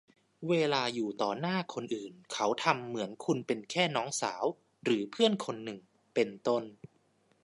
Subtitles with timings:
[0.49, 4.43] เวลาอยู่ต่อหน้าคนอื่นเขาทำเหมือนคุณเป็นแค่น้องสาว
[4.83, 5.79] หรือเพื่อนคนหนึ่ง
[6.13, 6.63] เป็นต้น